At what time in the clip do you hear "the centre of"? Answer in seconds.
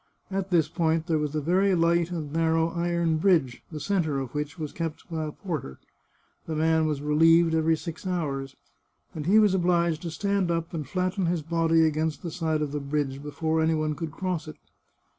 3.71-4.33